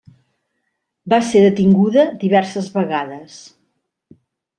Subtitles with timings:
[1.13, 3.37] Va ser detinguda diverses vegades.